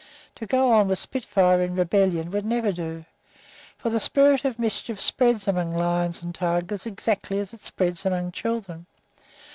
[0.37, 3.05] To go on with Spitfire in rebellion would never do,
[3.77, 8.31] for the spirit of mischief spreads among lions and tigers exactly as it spreads among
[8.31, 8.87] children.